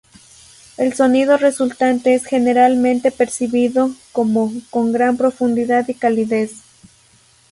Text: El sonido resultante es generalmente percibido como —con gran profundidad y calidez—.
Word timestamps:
El 0.77 0.93
sonido 0.95 1.37
resultante 1.37 2.15
es 2.15 2.25
generalmente 2.25 3.11
percibido 3.11 3.91
como 4.13 4.51
—con 4.71 4.91
gran 4.91 5.15
profundidad 5.15 5.87
y 5.89 5.93
calidez—. 5.93 6.53